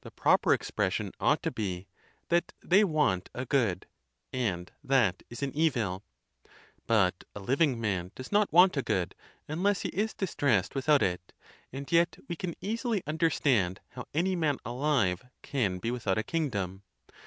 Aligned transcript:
The 0.00 0.10
proper 0.10 0.54
expression 0.54 1.12
ought 1.20 1.42
to 1.42 1.50
be, 1.50 1.88
"that 2.30 2.54
they 2.62 2.84
want 2.84 3.28
a 3.34 3.44
good," 3.44 3.84
and 4.32 4.72
that 4.82 5.22
is 5.28 5.42
an 5.42 5.54
evil. 5.54 6.02
But 6.86 7.24
a 7.34 7.40
living 7.40 7.78
man 7.78 8.10
does 8.14 8.32
not 8.32 8.50
want 8.50 8.78
a 8.78 8.82
good, 8.82 9.14
unless 9.46 9.82
he 9.82 9.90
is 9.90 10.14
dis 10.14 10.34
tressed 10.34 10.74
without 10.74 11.02
it; 11.02 11.34
and 11.70 11.92
yet, 11.92 12.16
we. 12.28 12.34
can 12.34 12.54
easily 12.62 13.02
understand 13.06 13.82
how 13.90 14.06
any 14.14 14.34
man 14.34 14.56
alive 14.64 15.22
can 15.42 15.80
be 15.80 15.90
without 15.90 16.16
a 16.16 16.22
kingdom. 16.22 16.82